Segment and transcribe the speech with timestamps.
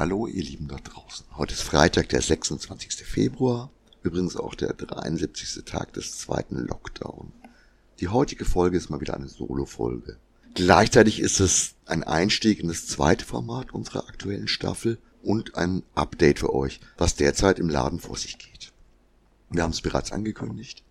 [0.00, 1.26] Hallo, ihr Lieben da draußen.
[1.36, 3.04] Heute ist Freitag, der 26.
[3.04, 3.70] Februar.
[4.02, 5.62] Übrigens auch der 73.
[5.66, 7.30] Tag des zweiten Lockdown.
[7.98, 10.16] Die heutige Folge ist mal wieder eine Solo-Folge.
[10.54, 16.38] Gleichzeitig ist es ein Einstieg in das zweite Format unserer aktuellen Staffel und ein Update
[16.38, 18.72] für euch, was derzeit im Laden vor sich geht.
[19.50, 20.82] Wir haben es bereits angekündigt.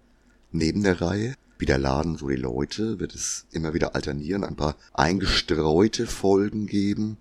[0.51, 4.55] Neben der Reihe, wie der Laden, so die Leute, wird es immer wieder alternieren, ein
[4.55, 7.17] paar eingestreute Folgen geben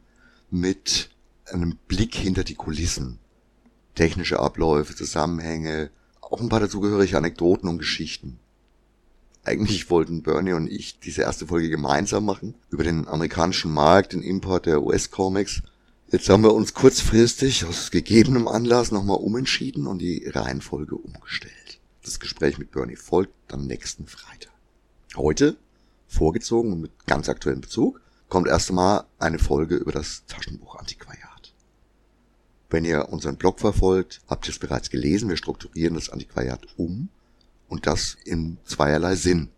[0.51, 1.09] mit
[1.53, 3.19] einem Blick hinter die Kulissen.
[3.95, 8.39] Technische Abläufe, Zusammenhänge, auch ein paar dazugehörige Anekdoten und Geschichten.
[9.45, 14.23] Eigentlich wollten Bernie und ich diese erste Folge gemeinsam machen, über den amerikanischen Markt, den
[14.23, 15.63] Import der US-Comics.
[16.11, 21.81] Jetzt haben wir uns kurzfristig aus gegebenem Anlass nochmal umentschieden und die Reihenfolge umgestellt.
[22.03, 24.53] Das Gespräch mit Bernie folgt am nächsten Freitag.
[25.17, 25.57] Heute,
[26.07, 31.28] vorgezogen und mit ganz aktuellem Bezug, kommt erst einmal eine Folge über das Taschenbuch Antiquariat.
[32.71, 35.29] Wenn ihr unseren Blog verfolgt, habt ihr es bereits gelesen.
[35.29, 37.09] Wir strukturieren das Antiquariat um
[37.69, 39.49] und das in zweierlei Sinn.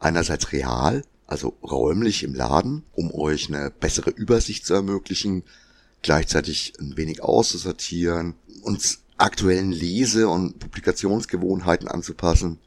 [0.00, 5.44] Einerseits real, also räumlich im Laden, um euch eine bessere Übersicht zu ermöglichen,
[6.02, 12.58] gleichzeitig ein wenig auszusortieren, uns aktuellen Lese- und Publikationsgewohnheiten anzupassen,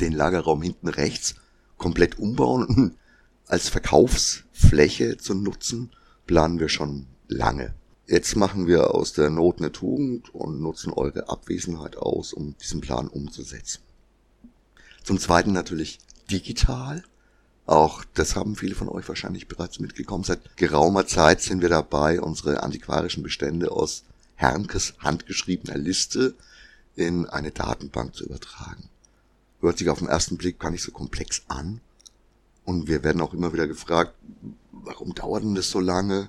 [0.00, 1.36] den Lagerraum hinten rechts
[1.78, 2.94] komplett umbauen und
[3.46, 5.90] als Verkaufsfläche zu nutzen,
[6.26, 7.74] planen wir schon lange.
[8.06, 12.82] Jetzt machen wir aus der Not eine Tugend und nutzen eure Abwesenheit aus, um diesen
[12.82, 13.80] Plan umzusetzen.
[15.02, 15.98] Zum Zweiten natürlich
[16.30, 17.02] digital.
[17.64, 20.22] Auch das haben viele von euch wahrscheinlich bereits mitgekommen.
[20.22, 26.34] Seit geraumer Zeit sind wir dabei, unsere antiquarischen Bestände aus Hernkes handgeschriebener Liste
[26.96, 28.90] in eine Datenbank zu übertragen.
[29.60, 31.80] Hört sich auf den ersten Blick gar nicht so komplex an.
[32.66, 34.14] Und wir werden auch immer wieder gefragt,
[34.72, 36.28] warum dauert denn das so lange?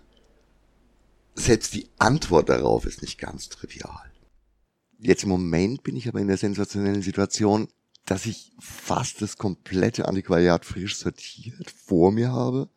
[1.35, 4.11] Selbst die Antwort darauf ist nicht ganz trivial.
[4.97, 7.67] Jetzt im Moment bin ich aber in der sensationellen Situation,
[8.05, 12.69] dass ich fast das komplette Antiquariat frisch sortiert vor mir habe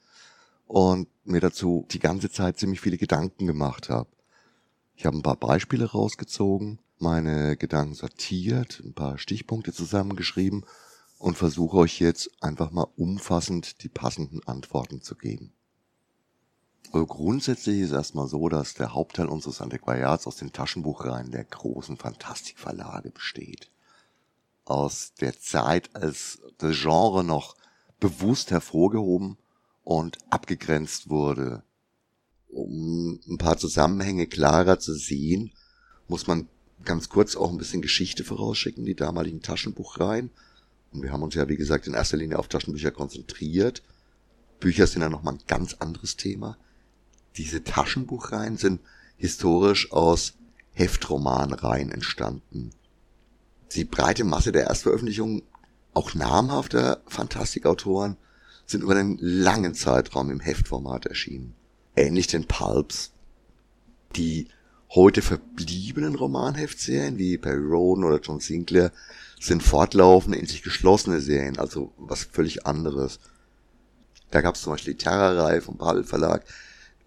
[0.66, 4.10] und mir dazu die ganze Zeit ziemlich viele Gedanken gemacht habe.
[4.96, 10.64] Ich habe ein paar Beispiele rausgezogen, meine Gedanken sortiert, ein paar Stichpunkte zusammengeschrieben
[11.18, 15.52] und versuche euch jetzt einfach mal umfassend die passenden Antworten zu geben.
[16.92, 21.98] Also grundsätzlich ist erstmal so, dass der Hauptteil unseres Antiquariats aus den Taschenbuchreihen der großen
[21.98, 23.70] Fantastikverlage besteht.
[24.64, 27.56] Aus der Zeit, als das Genre noch
[28.00, 29.36] bewusst hervorgehoben
[29.84, 31.62] und abgegrenzt wurde.
[32.48, 35.52] Um ein paar Zusammenhänge klarer zu sehen,
[36.06, 36.48] muss man
[36.84, 40.30] ganz kurz auch ein bisschen Geschichte vorausschicken, die damaligen Taschenbuchreihen.
[40.92, 43.82] Und wir haben uns ja, wie gesagt, in erster Linie auf Taschenbücher konzentriert.
[44.58, 46.56] Bücher sind ja nochmal ein ganz anderes Thema
[47.38, 48.80] diese Taschenbuchreihen sind
[49.16, 50.34] historisch aus
[50.72, 52.70] Heftromanreihen entstanden.
[53.74, 55.42] Die breite Masse der Erstveröffentlichungen,
[55.94, 58.16] auch namhafter Fantastikautoren,
[58.66, 61.54] sind über einen langen Zeitraum im Heftformat erschienen.
[61.96, 63.12] Ähnlich den Pulps.
[64.16, 64.48] Die
[64.94, 68.92] heute verbliebenen Romanheftserien wie Perry Roden oder John Sinclair
[69.40, 73.20] sind fortlaufende, in sich geschlossene Serien, also was völlig anderes.
[74.30, 76.44] Da gab es zum Beispiel die Terrorreihe vom Pulp Verlag,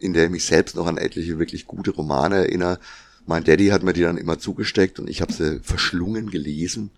[0.02, 2.80] in der ich mich selbst noch an etliche wirklich gute Romane erinnere.
[3.28, 6.90] Mein Daddy hat mir die dann immer zugesteckt und ich habe sie verschlungen gelesen.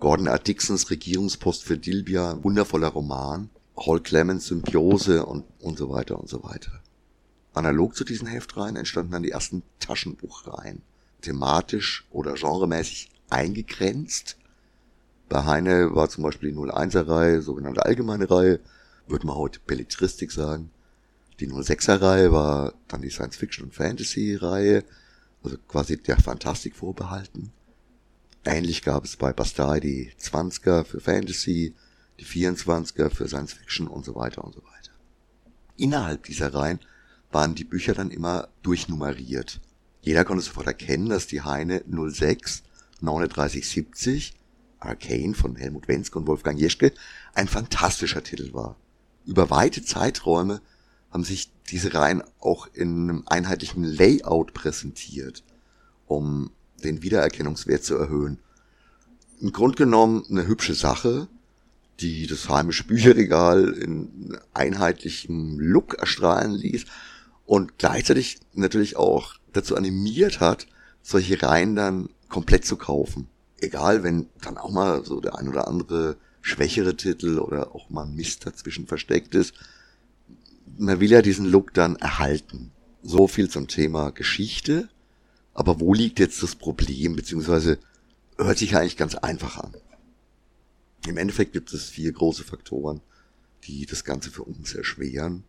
[0.00, 0.38] Gordon R.
[0.38, 3.50] Dixons Regierungspost für Dilbia, wundervoller Roman.
[3.76, 6.82] Hall Clemens Symbiose und, und so weiter und so weiter.
[7.54, 10.82] Analog zu diesen Heftreihen entstanden dann die ersten Taschenbuchreihen.
[11.22, 14.36] Thematisch oder genremäßig eingegrenzt.
[15.28, 18.58] Bei Heine war zum Beispiel die 01er Reihe, sogenannte allgemeine Reihe,
[19.06, 20.70] würde man heute Belletristik sagen.
[21.40, 24.84] Die 06er Reihe war dann die Science Fiction und Fantasy Reihe,
[25.42, 27.50] also quasi der Fantastik vorbehalten.
[28.44, 31.74] Ähnlich gab es bei Bastei die 20er für Fantasy,
[32.18, 34.92] die 24er für Science Fiction und so weiter und so weiter.
[35.78, 36.78] Innerhalb dieser Reihen
[37.32, 39.60] waren die Bücher dann immer durchnummeriert.
[40.02, 42.64] Jeder konnte sofort erkennen, dass die Heine 06
[43.00, 44.34] 3970
[44.78, 46.92] Arcane von Helmut Wenske und Wolfgang Jeschke
[47.32, 48.76] ein fantastischer Titel war.
[49.24, 50.60] Über weite Zeiträume
[51.10, 55.42] haben sich diese Reihen auch in einem einheitlichen Layout präsentiert,
[56.06, 56.50] um
[56.84, 58.38] den Wiedererkennungswert zu erhöhen.
[59.40, 61.28] Im Grund genommen eine hübsche Sache,
[62.00, 66.86] die das heimische Bücherregal in einheitlichem Look erstrahlen ließ
[67.44, 70.66] und gleichzeitig natürlich auch dazu animiert hat,
[71.02, 73.28] solche Reihen dann komplett zu kaufen.
[73.58, 78.06] Egal, wenn dann auch mal so der ein oder andere schwächere Titel oder auch mal
[78.06, 79.54] Mist dazwischen versteckt ist,
[80.78, 82.72] man will ja diesen Look dann erhalten.
[83.02, 84.88] So viel zum Thema Geschichte.
[85.54, 87.78] Aber wo liegt jetzt das Problem, beziehungsweise
[88.36, 89.74] hört sich eigentlich ganz einfach an.
[91.06, 93.00] Im Endeffekt gibt es vier große Faktoren,
[93.64, 95.44] die das Ganze für uns erschweren.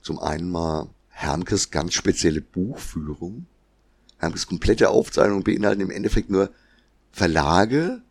[0.00, 3.46] Zum einen mal Hermkes ganz spezielle Buchführung.
[4.18, 6.50] Hermkes komplette Aufzeichnungen beinhalten im Endeffekt nur
[7.12, 8.02] Verlage,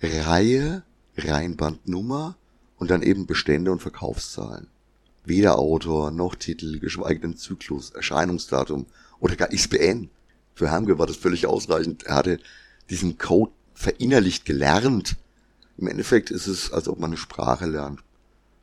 [0.00, 0.82] Reihe,
[1.16, 2.36] Reihenbandnummer
[2.76, 4.68] und dann eben Bestände und Verkaufszahlen.
[5.26, 8.86] Weder Autor noch Titel, geschweige denn Zyklus, Erscheinungsdatum
[9.18, 10.08] oder gar ISBN.
[10.54, 12.04] Für Hermke war das völlig ausreichend.
[12.04, 12.40] Er hatte
[12.90, 15.16] diesen Code verinnerlicht gelernt.
[15.78, 18.04] Im Endeffekt ist es, als ob man eine Sprache lernt.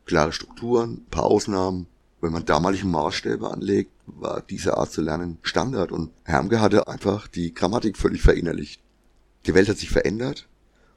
[0.06, 1.88] Klare Strukturen, paar Ausnahmen.
[2.22, 7.28] Wenn man damalige Maßstäbe anlegt, war diese Art zu lernen Standard und Hermke hatte einfach
[7.28, 8.82] die Grammatik völlig verinnerlicht.
[9.46, 10.48] Die Welt hat sich verändert,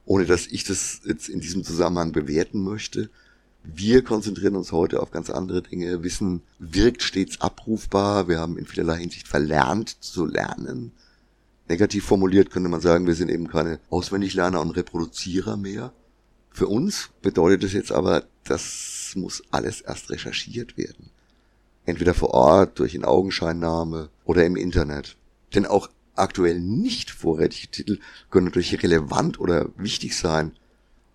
[0.05, 3.09] ohne dass ich das jetzt in diesem Zusammenhang bewerten möchte.
[3.69, 6.01] Wir konzentrieren uns heute auf ganz andere Dinge.
[6.01, 8.29] Wissen wirkt stets abrufbar.
[8.29, 10.93] Wir haben in vielerlei Hinsicht verlernt zu lernen.
[11.67, 15.91] Negativ formuliert könnte man sagen, wir sind eben keine Auswendiglerner und Reproduzierer mehr.
[16.49, 21.09] Für uns bedeutet es jetzt aber, das muss alles erst recherchiert werden.
[21.85, 25.17] Entweder vor Ort, durch in Augenscheinnahme oder im Internet.
[25.53, 27.99] Denn auch aktuell nicht vorrätige Titel
[28.29, 30.53] können natürlich relevant oder wichtig sein.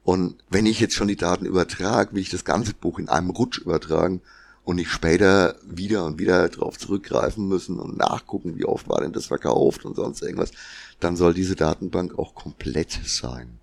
[0.04, 3.30] Und wenn ich jetzt schon die Daten übertrage, will ich das ganze Buch in einem
[3.30, 4.20] Rutsch übertragen
[4.64, 9.12] und nicht später wieder und wieder darauf zurückgreifen müssen und nachgucken, wie oft war denn
[9.12, 10.52] das verkauft und sonst irgendwas,
[11.00, 13.58] dann soll diese Datenbank auch komplett sein.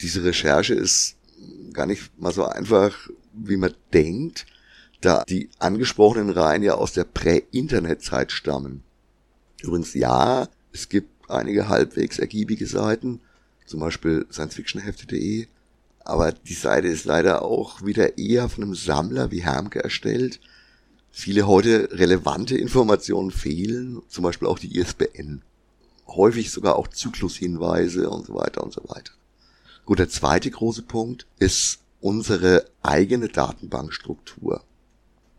[0.00, 1.16] Diese Recherche ist
[1.72, 4.46] gar nicht mal so einfach, wie man denkt,
[5.00, 8.82] da die angesprochenen Reihen ja aus der Prä-Internet-Zeit stammen.
[9.62, 13.20] Übrigens ja, es gibt einige halbwegs ergiebige Seiten,
[13.66, 15.46] zum Beispiel sciencefictionhefte.de,
[16.04, 20.40] aber die Seite ist leider auch wieder eher von einem Sammler wie Hermke erstellt.
[21.10, 25.42] Viele heute relevante Informationen fehlen, zum Beispiel auch die ISBN.
[26.06, 29.12] Häufig sogar auch Zyklushinweise und so weiter und so weiter.
[29.84, 34.62] Gut, der zweite große Punkt ist unsere eigene Datenbankstruktur.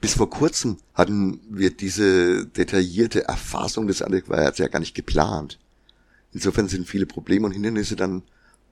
[0.01, 5.59] Bis vor kurzem hatten wir diese detaillierte Erfassung des Antiquariats ja gar nicht geplant.
[6.33, 8.23] Insofern sind viele Probleme und Hindernisse dann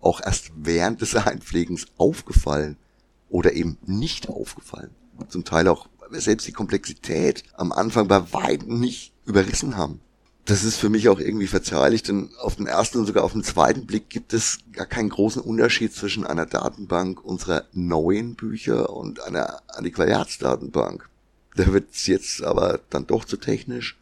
[0.01, 2.77] auch erst während des Einpflegens aufgefallen
[3.29, 4.91] oder eben nicht aufgefallen.
[5.29, 10.01] Zum Teil auch selbst die Komplexität am Anfang bei weitem nicht überrissen haben.
[10.45, 13.43] Das ist für mich auch irgendwie verzeihlich, denn auf den ersten und sogar auf den
[13.43, 19.21] zweiten Blick gibt es gar keinen großen Unterschied zwischen einer Datenbank unserer neuen Bücher und
[19.21, 21.07] einer Antiquariatsdatenbank.
[21.55, 23.97] Da wird es jetzt aber dann doch zu technisch.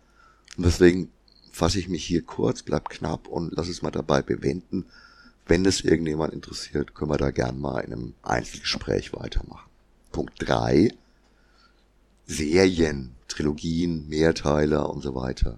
[0.55, 1.11] Und deswegen
[1.51, 4.85] fasse ich mich hier kurz, bleib knapp und lass es mal dabei bewenden.
[5.49, 9.67] Wenn es irgendjemand interessiert, können wir da gern mal in einem Einzelgespräch weitermachen.
[10.11, 10.93] Punkt drei
[12.27, 15.57] Serien, Trilogien, Mehrteiler und so weiter.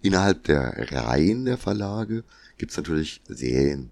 [0.00, 2.24] Innerhalb der Reihen der Verlage
[2.56, 3.90] gibt's natürlich Serien.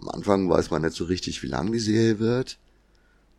[0.00, 2.56] Am Anfang weiß man nicht so richtig, wie lang die Serie wird.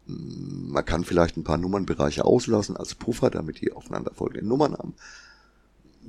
[0.08, 4.94] Man kann vielleicht ein paar Nummernbereiche auslassen als Puffer, damit die aufeinanderfolgenden Nummern haben.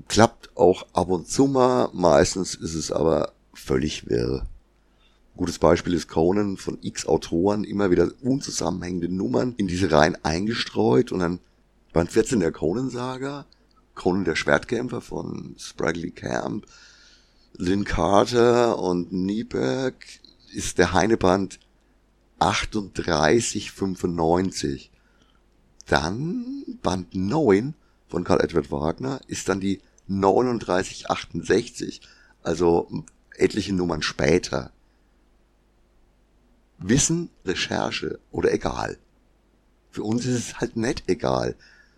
[0.08, 4.48] Klappt auch ab und zu mal, meistens ist es aber völlig wirr.
[5.36, 11.10] Gutes Beispiel ist Conan von x Autoren immer wieder unzusammenhängende Nummern in diese Reihen eingestreut
[11.10, 11.40] und dann
[11.92, 13.46] Band 14 der Conan-Saga,
[13.94, 16.66] Conan der Schwertkämpfer von Spragley Camp,
[17.54, 20.04] Lynn Carter und Nieberg
[20.52, 21.58] ist der Heineband
[22.38, 24.90] 3895.
[25.86, 27.74] Dann Band 9
[28.08, 32.02] von Karl Edward Wagner ist dann die 3968,
[32.42, 33.04] also
[33.36, 34.72] etliche Nummern später.
[36.82, 38.98] Wissen, Recherche oder egal.
[39.90, 41.54] Für uns ist es halt nicht egal.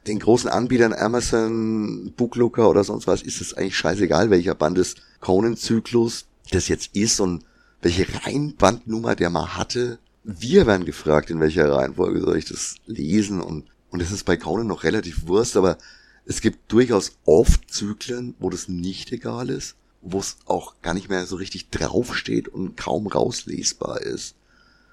[0.07, 4.97] Den großen Anbietern Amazon, Booklooker oder sonst was ist es eigentlich scheißegal, welcher Band des
[5.21, 7.45] Conan-Zyklus das jetzt ist und
[7.81, 13.41] welche Reihenbandnummer der mal hatte wir werden gefragt, in welcher Reihenfolge soll ich das lesen
[13.41, 15.76] und, und es ist bei Conan noch relativ Wurst, aber
[16.25, 21.11] es gibt durchaus oft Zyklen, wo das nicht egal ist, wo es auch gar nicht
[21.11, 24.35] mehr so richtig draufsteht und kaum rauslesbar ist.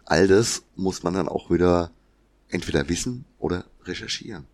[0.06, 1.92] All das muss man dann auch wieder
[2.50, 4.46] entweder wissen oder recherchieren.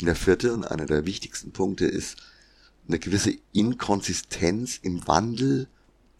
[0.00, 2.16] Und der vierte und einer der wichtigsten Punkte ist
[2.86, 5.68] eine gewisse Inkonsistenz im Wandel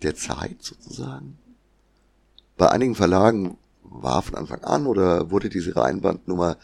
[0.02, 1.38] der Zeit sozusagen.
[2.56, 6.58] Bei einigen Verlagen war von Anfang an oder wurde diese Reihenbandnummer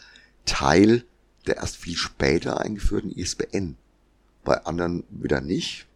[0.45, 1.05] Teil
[1.47, 3.77] der erst viel später eingeführten ISBN.
[4.43, 5.87] Bei anderen wieder nicht.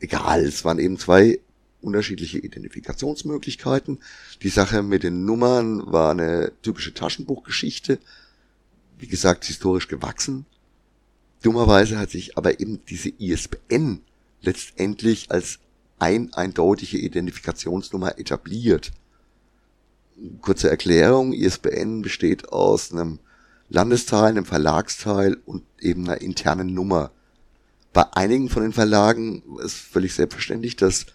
[0.00, 1.40] Egal, es waren eben zwei
[1.80, 3.98] unterschiedliche Identifikationsmöglichkeiten.
[4.42, 7.98] Die Sache mit den Nummern war eine typische Taschenbuchgeschichte.
[8.98, 10.46] Wie gesagt, historisch gewachsen.
[11.42, 14.00] Dummerweise hat sich aber eben diese ISBN
[14.42, 15.60] letztendlich als
[15.98, 18.92] ein eindeutige Identifikationsnummer etabliert.
[20.40, 23.20] Kurze Erklärung, ISBN besteht aus einem
[23.68, 27.12] Landesteil, einem Verlagsteil und eben einer internen Nummer.
[27.92, 31.06] Bei einigen von den Verlagen ist völlig selbstverständlich, dass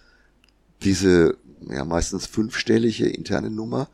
[0.84, 1.36] diese
[1.68, 3.88] ja meistens fünfstellige interne Nummer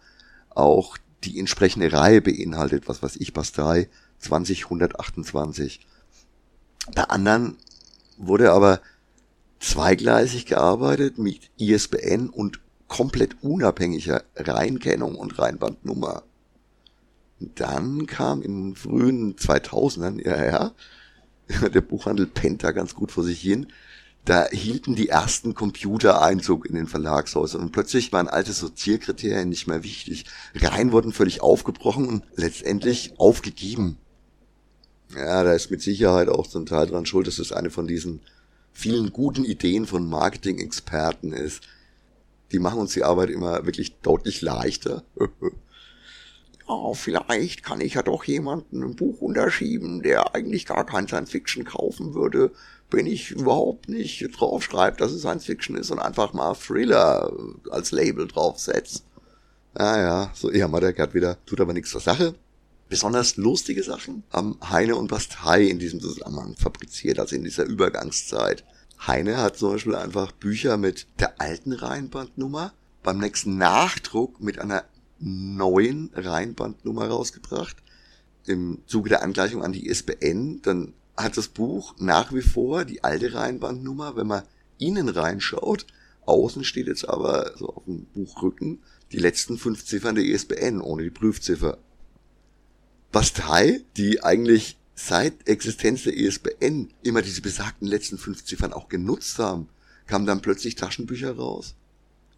[0.51, 5.87] auch die entsprechende Reihe beinhaltet, was weiß ich, Bastei 20128.
[6.95, 7.57] Bei anderen
[8.17, 8.81] wurde aber
[9.61, 16.23] zweigleisig gearbeitet mit ISBN und komplett unabhängiger Reihenkennung und Reihenbandnummer.
[17.39, 20.73] Dann kam in den frühen 2000ern, ja, ja,
[21.69, 23.69] der Buchhandel pennt da ganz gut vor sich hin,
[24.25, 29.67] da hielten die ersten Computer Einzug in den Verlagshäusern und plötzlich waren alte Sortierkriterien nicht
[29.67, 30.27] mehr wichtig.
[30.55, 33.97] Reihen wurden völlig aufgebrochen und letztendlich aufgegeben.
[35.15, 38.21] Ja, da ist mit Sicherheit auch zum Teil dran schuld, dass es eine von diesen
[38.73, 41.63] vielen guten Ideen von Marketing-Experten ist.
[42.53, 45.03] Die machen uns die Arbeit immer wirklich deutlich leichter.
[46.71, 51.65] oh, vielleicht kann ich ja doch jemanden ein Buch unterschieben, der eigentlich gar kein Science-Fiction
[51.65, 52.53] kaufen würde,
[52.91, 57.33] wenn ich überhaupt nicht draufschreibe, dass es Science-Fiction ist und einfach mal Thriller
[57.71, 59.05] als Label draufsetzt.
[59.75, 62.35] Ah ja, so eher mal der Gerd wieder, tut aber nichts zur Sache.
[62.89, 68.65] Besonders lustige Sachen haben Heine und Bastei in diesem Zusammenhang fabriziert, also in dieser Übergangszeit.
[69.07, 72.73] Heine hat zum Beispiel einfach Bücher mit der alten Reihenbandnummer
[73.03, 74.85] beim nächsten Nachdruck mit einer
[75.21, 77.77] neuen Reihenbandnummer rausgebracht.
[78.47, 83.05] Im Zuge der Angleichung an die ISBN, dann hat das Buch nach wie vor die
[83.05, 84.43] alte Reihenbandnummer, wenn man
[84.79, 85.87] innen reinschaut.
[86.27, 88.81] Außen steht jetzt aber so auf dem Buchrücken
[89.13, 91.79] die letzten fünf Ziffern der ISBN ohne die Prüfziffer.
[93.13, 99.39] Bastei, die eigentlich seit Existenz der ISBN immer diese besagten letzten fünf Ziffern auch genutzt
[99.39, 99.69] haben,
[100.07, 101.75] kamen dann plötzlich Taschenbücher raus,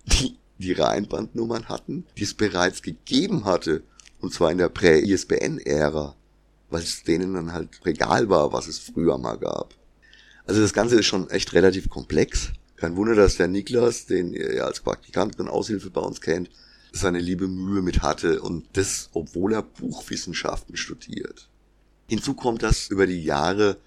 [0.07, 3.83] die die Reihenbandnummern hatten, die es bereits gegeben hatte,
[4.21, 6.15] und zwar in der Prä-ISBN-Ära,
[6.71, 9.75] weil es denen dann halt egal war, was es früher mal gab.
[10.47, 12.53] Also das Ganze ist schon echt relativ komplex.
[12.77, 16.51] Kein Wunder, dass der Niklas, den ihr ja als Praktikant und Aushilfe bei uns kennt,
[16.93, 21.49] seine liebe Mühe mit hatte und das, obwohl er Buchwissenschaften studiert.
[22.09, 23.79] Hinzu kommt, dass über die Jahre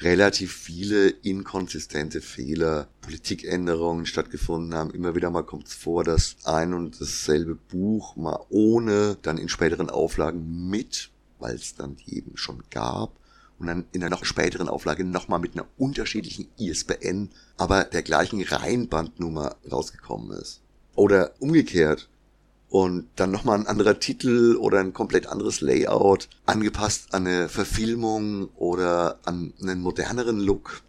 [0.00, 4.90] relativ viele inkonsistente Fehler, Politikänderungen stattgefunden haben.
[4.90, 9.48] Immer wieder mal kommt es vor, dass ein und dasselbe Buch mal ohne, dann in
[9.48, 13.12] späteren Auflagen mit, weil es dann die eben schon gab,
[13.58, 18.42] und dann in der noch späteren Auflage nochmal mit einer unterschiedlichen ISBN, aber der gleichen
[18.42, 20.60] Reihenbandnummer rausgekommen ist.
[20.96, 22.08] Oder umgekehrt,
[22.74, 28.48] und dann nochmal ein anderer Titel oder ein komplett anderes Layout, angepasst an eine Verfilmung
[28.56, 30.82] oder an einen moderneren Look.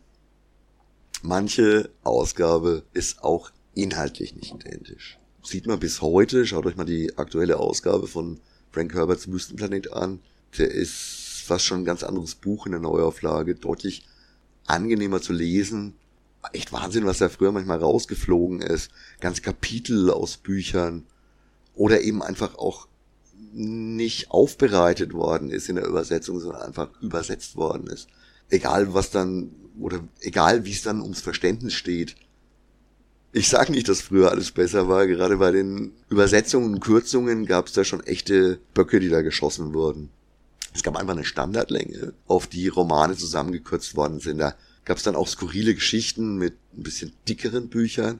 [1.22, 5.20] Manche Ausgabe ist auch inhaltlich nicht identisch.
[5.44, 8.40] Sieht man bis heute, schaut euch mal die aktuelle Ausgabe von
[8.72, 10.22] Frank Herberts Wüstenplanet an.
[10.58, 14.08] Der ist fast schon ein ganz anderes Buch in der Neuauflage, deutlich
[14.66, 15.94] angenehmer zu lesen.
[16.52, 18.90] Echt Wahnsinn, was da früher manchmal rausgeflogen ist.
[19.20, 21.06] Ganze Kapitel aus Büchern
[21.76, 22.88] oder eben einfach auch
[23.54, 28.08] nicht aufbereitet worden ist in der Übersetzung, sondern einfach übersetzt worden ist.
[28.50, 32.16] Egal was dann, oder egal wie es dann ums Verständnis steht.
[33.32, 37.68] Ich sage nicht, dass früher alles besser war, gerade bei den Übersetzungen und Kürzungen gab
[37.68, 40.10] es da schon echte Böcke, die da geschossen wurden.
[40.74, 44.40] Es gab einfach eine Standardlänge, auf die Romane zusammengekürzt worden sind.
[44.40, 48.20] Da gab es dann auch skurrile Geschichten mit ein bisschen dickeren Büchern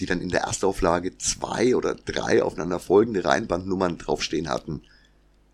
[0.00, 4.82] die dann in der Erstauflage zwei oder drei aufeinander folgende Reihenbandnummern draufstehen hatten.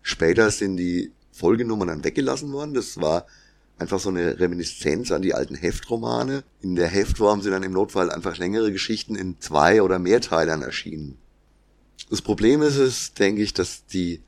[0.01, 2.73] Später sind die Folgenummern dann weggelassen worden.
[2.73, 3.25] Das war
[3.77, 6.43] einfach so eine Reminiszenz an die alten Heftromane.
[6.61, 10.61] In der Heftform sind dann im Notfall einfach längere Geschichten in zwei oder mehr Teilern
[10.61, 11.17] erschienen.
[12.09, 14.21] Das Problem ist es, denke ich, dass die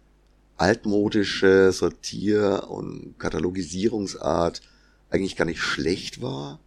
[0.57, 4.61] altmodische Sortier- und Katalogisierungsart
[5.09, 6.59] eigentlich gar nicht schlecht war,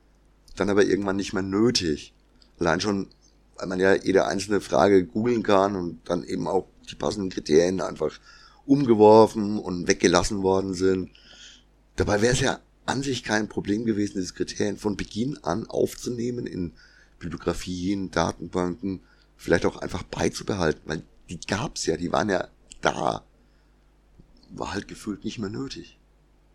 [0.57, 2.14] dann aber irgendwann nicht mehr nötig.
[2.59, 3.09] Allein schon
[3.60, 7.82] weil man ja jede einzelne Frage googeln kann und dann eben auch die passenden Kriterien
[7.82, 8.18] einfach
[8.64, 11.10] umgeworfen und weggelassen worden sind.
[11.96, 16.46] Dabei wäre es ja an sich kein Problem gewesen, diese Kriterien von Beginn an aufzunehmen
[16.46, 16.72] in
[17.18, 19.00] Bibliografien, Datenbanken,
[19.36, 22.48] vielleicht auch einfach beizubehalten, weil die gab's ja, die waren ja
[22.80, 23.22] da.
[24.52, 25.98] War halt gefühlt nicht mehr nötig.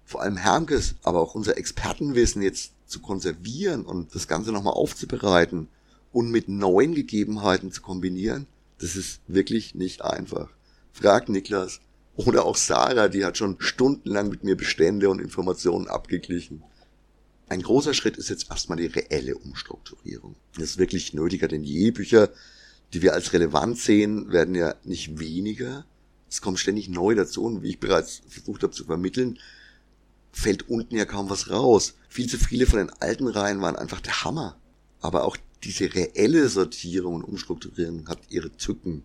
[0.05, 5.67] Vor allem Hermkes, aber auch unser Expertenwissen jetzt zu konservieren und das Ganze nochmal aufzubereiten,
[6.15, 8.47] und mit neuen Gegebenheiten zu kombinieren,
[8.79, 10.49] das ist wirklich nicht einfach.
[10.93, 11.81] Frag Niklas
[12.15, 16.63] oder auch Sarah, die hat schon stundenlang mit mir Bestände und Informationen abgeglichen.
[17.49, 20.37] Ein großer Schritt ist jetzt erstmal die reelle Umstrukturierung.
[20.53, 21.91] Das ist wirklich nötiger denn je.
[21.91, 22.29] Bücher,
[22.93, 25.85] die wir als relevant sehen, werden ja nicht weniger.
[26.29, 29.37] Es kommt ständig neu dazu und wie ich bereits versucht habe zu vermitteln,
[30.31, 31.95] fällt unten ja kaum was raus.
[32.07, 34.55] Viel zu viele von den alten Reihen waren einfach der Hammer.
[35.01, 39.03] Aber auch diese reelle Sortierung und Umstrukturierung hat ihre Tücken.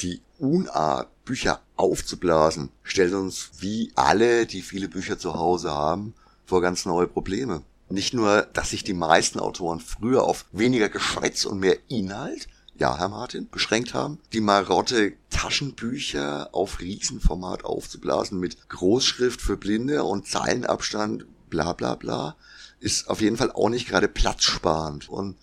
[0.00, 6.14] Die Unart, Bücher aufzublasen, stellt uns wie alle, die viele Bücher zu Hause haben,
[6.46, 7.62] vor ganz neue Probleme.
[7.90, 12.96] Nicht nur, dass sich die meisten Autoren früher auf weniger Geschwätz und mehr Inhalt, ja,
[12.96, 20.26] Herr Martin, beschränkt haben, die Marotte Taschenbücher auf Riesenformat aufzublasen mit Großschrift für Blinde und
[20.26, 22.36] Zeilenabstand, bla bla bla,
[22.80, 25.08] ist auf jeden Fall auch nicht gerade platzsparend.
[25.08, 25.36] Und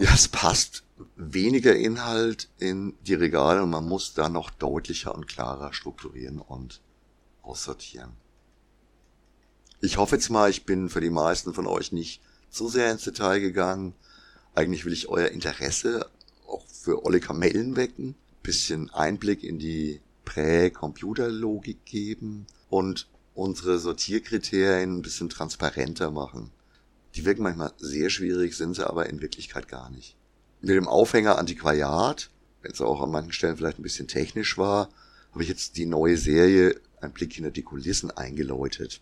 [0.00, 0.84] ja, es passt
[1.16, 6.80] weniger Inhalt in die Regale und man muss da noch deutlicher und klarer strukturieren und
[7.42, 8.12] aussortieren.
[9.80, 13.04] Ich hoffe jetzt mal, ich bin für die meisten von euch nicht zu sehr ins
[13.04, 13.94] Detail gegangen.
[14.54, 16.08] Eigentlich will ich euer Interesse
[16.48, 25.02] auch für Olle Kamellen wecken, bisschen Einblick in die Prä-Computerlogik geben und unsere Sortierkriterien ein
[25.02, 26.50] bisschen transparenter machen.
[27.14, 30.16] Die wirken manchmal sehr schwierig, sind sie aber in Wirklichkeit gar nicht.
[30.60, 32.30] Mit dem Aufhänger Antiquariat,
[32.62, 34.88] wenn es auch an manchen Stellen vielleicht ein bisschen technisch war,
[35.32, 39.00] habe ich jetzt die neue Serie Ein Blick hinter die Kulissen eingeläutet.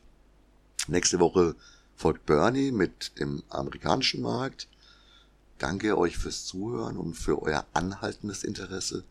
[0.87, 1.57] Nächste Woche
[1.97, 4.69] folgt Bernie mit dem amerikanischen Markt.
[5.59, 9.05] Danke euch fürs Zuhören und für euer anhaltendes Interesse.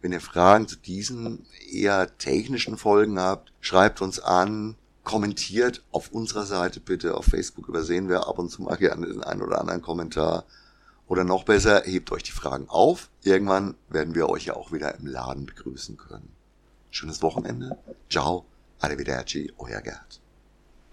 [0.00, 4.76] Wenn ihr Fragen zu diesen eher technischen Folgen habt, schreibt uns an,
[5.08, 7.16] kommentiert auf unserer Seite bitte.
[7.16, 10.44] Auf Facebook übersehen wir ab und zu mal gerne den einen oder anderen Kommentar.
[11.06, 13.08] Oder noch besser, hebt euch die Fragen auf.
[13.22, 16.28] Irgendwann werden wir euch ja auch wieder im Laden begrüßen können.
[16.90, 17.78] Schönes Wochenende.
[18.10, 18.44] Ciao.
[18.80, 20.20] Arrivederci, euer Gerd.